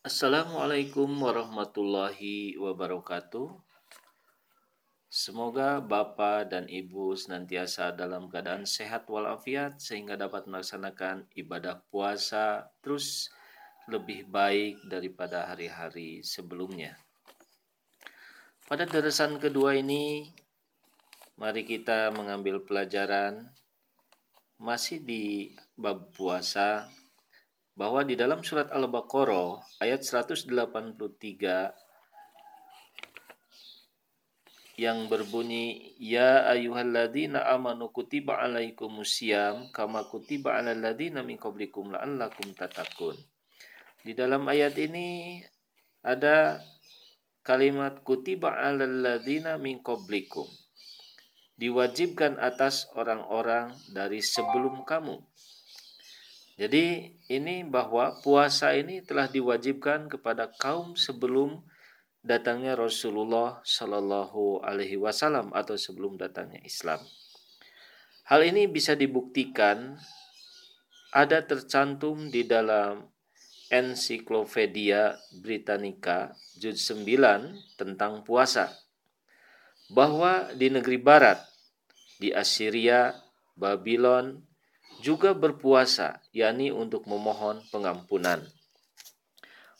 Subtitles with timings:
[0.00, 3.52] Assalamualaikum warahmatullahi wabarakatuh.
[5.12, 13.28] Semoga Bapak dan Ibu senantiasa dalam keadaan sehat walafiat sehingga dapat melaksanakan ibadah puasa terus
[13.92, 16.96] lebih baik daripada hari-hari sebelumnya.
[18.72, 20.32] Pada deresan kedua ini,
[21.36, 23.52] mari kita mengambil pelajaran
[24.56, 26.88] masih di bab puasa
[27.80, 30.52] bahwa di dalam surat Al-Baqarah ayat 183
[34.76, 43.16] yang berbunyi ya ayyuhalladzina amanu kutiba alaikumusiyam kama kutiba alal ladzina min qablikum la'allakum tatakun.
[44.04, 45.40] Di dalam ayat ini
[46.04, 46.60] ada
[47.40, 50.44] kalimat kutiba alal ladzina min qablikum
[51.56, 55.16] diwajibkan atas orang-orang dari sebelum kamu.
[56.60, 61.64] Jadi ini bahwa puasa ini telah diwajibkan kepada kaum sebelum
[62.20, 67.00] datangnya Rasulullah Shallallahu Alaihi Wasallam atau sebelum datangnya Islam.
[68.28, 69.96] Hal ini bisa dibuktikan
[71.16, 73.08] ada tercantum di dalam
[73.72, 78.68] Ensiklopedia Britannica juz 9 tentang puasa
[79.88, 81.40] bahwa di negeri barat
[82.20, 83.16] di Assyria,
[83.56, 84.49] Babylon
[85.00, 88.44] juga berpuasa, yakni untuk memohon pengampunan.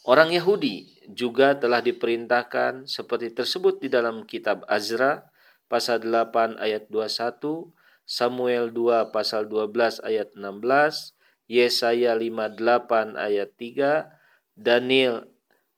[0.01, 5.29] Orang Yahudi juga telah diperintahkan seperti tersebut di dalam kitab Azra
[5.69, 7.69] pasal 8 ayat 21,
[8.09, 11.15] Samuel 2 pasal 12 ayat 16,
[11.47, 14.09] Yesaya 58 ayat 3,
[14.57, 15.29] Daniel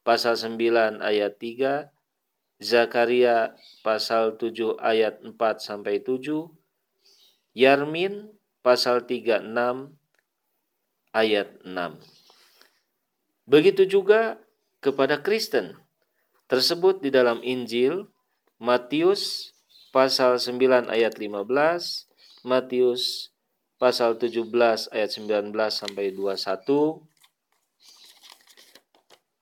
[0.06, 1.90] pasal 9 ayat 3,
[2.62, 6.46] Zakaria pasal 7 ayat 4 sampai 7,
[7.52, 8.32] Yarmin
[8.62, 9.42] pasal 36
[11.12, 11.98] ayat 6.
[13.44, 14.38] Begitu juga
[14.78, 15.76] kepada Kristen
[16.46, 18.06] tersebut di dalam Injil
[18.62, 19.52] Matius
[19.90, 23.34] pasal 9 ayat 15, Matius
[23.76, 24.46] pasal 17
[24.94, 27.02] ayat 19 sampai 21,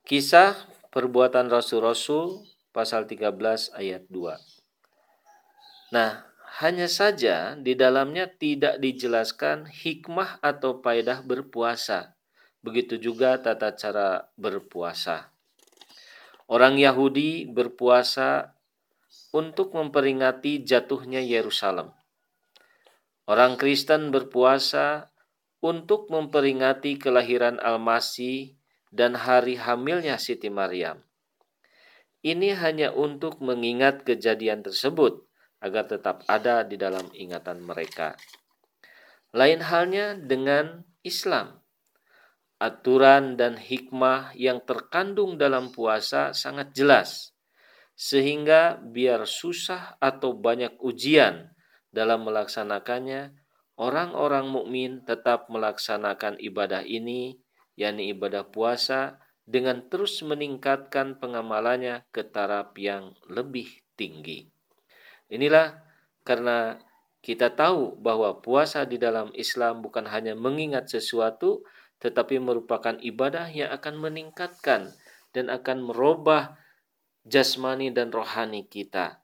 [0.09, 0.57] Kisah
[0.91, 4.35] Perbuatan Rasul-Rasul pasal 13 ayat 2.
[5.95, 6.30] Nah,
[6.61, 12.21] hanya saja di dalamnya tidak dijelaskan hikmah atau faedah berpuasa.
[12.61, 15.33] Begitu juga tata cara berpuasa.
[16.53, 18.53] Orang Yahudi berpuasa
[19.33, 21.97] untuk memperingati jatuhnya Yerusalem.
[23.25, 25.09] Orang Kristen berpuasa
[25.65, 28.53] untuk memperingati kelahiran Al-Masih
[28.93, 31.01] dan hari hamilnya Siti Maryam.
[32.21, 35.30] Ini hanya untuk mengingat kejadian tersebut
[35.61, 38.17] agar tetap ada di dalam ingatan mereka.
[39.37, 41.61] Lain halnya dengan Islam.
[42.61, 47.33] Aturan dan hikmah yang terkandung dalam puasa sangat jelas,
[47.97, 51.57] sehingga biar susah atau banyak ujian
[51.89, 53.33] dalam melaksanakannya,
[53.81, 57.41] orang-orang mukmin tetap melaksanakan ibadah ini,
[57.81, 59.17] yakni ibadah puasa,
[59.49, 63.67] dengan terus meningkatkan pengamalannya ke taraf yang lebih
[63.97, 64.53] tinggi.
[65.31, 65.81] Inilah
[66.27, 66.83] karena
[67.21, 71.63] kita tahu bahwa puasa di dalam Islam bukan hanya mengingat sesuatu,
[72.01, 74.91] tetapi merupakan ibadah yang akan meningkatkan
[75.31, 76.57] dan akan merubah
[77.29, 79.21] jasmani dan rohani kita.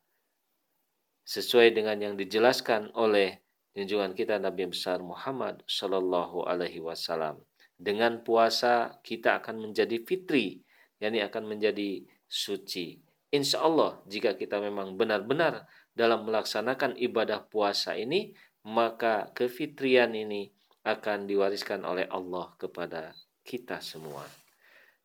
[1.27, 3.43] Sesuai dengan yang dijelaskan oleh
[3.75, 7.43] junjungan kita Nabi besar Muhammad Shallallahu Alaihi Wasallam
[7.77, 10.65] dengan puasa kita akan menjadi fitri,
[10.97, 13.06] yakni akan menjadi suci.
[13.35, 15.67] Insya Allah jika kita memang benar-benar
[15.97, 20.51] dalam melaksanakan ibadah puasa ini, maka kefitrian ini
[20.87, 23.11] akan diwariskan oleh Allah kepada
[23.43, 24.23] kita semua.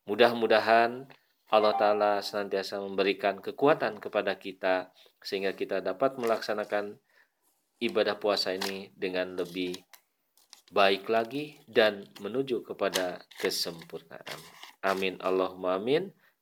[0.06, 1.10] Mudah-mudahan
[1.52, 6.98] Allah Ta'ala senantiasa memberikan kekuatan kepada kita sehingga kita dapat melaksanakan
[7.82, 9.76] ibadah puasa ini dengan lebih
[10.72, 14.40] baik lagi dan menuju kepada kesempurnaan.
[14.82, 16.10] Amin Allahumma amin.